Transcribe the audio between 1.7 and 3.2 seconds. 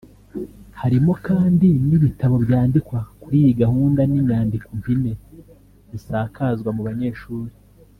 n’ibitabo byandikwa